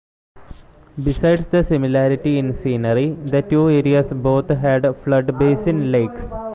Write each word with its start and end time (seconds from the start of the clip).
Besides 1.03 1.45
the 1.45 1.63
similarity 1.63 2.39
in 2.39 2.55
scenery, 2.55 3.11
the 3.11 3.43
two 3.43 3.69
areas 3.69 4.11
both 4.11 4.49
had 4.49 4.97
flood-basin 4.97 5.91
lakes. 5.91 6.25